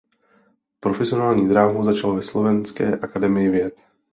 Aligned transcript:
Profesionální 0.79 1.49
dráhu 1.49 1.83
začal 1.83 2.15
ve 2.15 2.21
Slovenské 2.23 2.97
akademii 2.97 3.49
věd. 3.49 3.83